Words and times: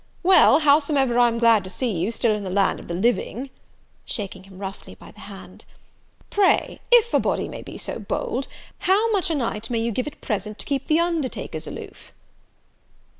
Well, 0.23 0.61
howsomever, 0.61 1.19
I'm 1.19 1.37
glad 1.37 1.63
to 1.63 1.69
see 1.69 1.91
you 1.99 2.09
still 2.09 2.31
in 2.33 2.43
the 2.43 2.49
land 2.49 2.79
of 2.79 2.87
the 2.87 2.95
living," 2.95 3.51
(shaking 4.03 4.45
him 4.45 4.57
roughly 4.57 4.95
by 4.95 5.11
the 5.11 5.19
hand.) 5.19 5.63
"Pray, 6.31 6.79
if 6.91 7.13
a 7.13 7.19
body 7.19 7.47
may 7.47 7.61
be 7.61 7.77
so 7.77 7.99
bold, 7.99 8.47
how 8.79 9.11
much 9.11 9.29
a 9.29 9.35
night 9.35 9.69
may 9.69 9.77
you 9.77 9.91
give 9.91 10.07
at 10.07 10.19
present 10.19 10.57
to 10.57 10.65
keep 10.65 10.87
the 10.87 10.99
undertakers 10.99 11.67
aloof?" 11.67 12.13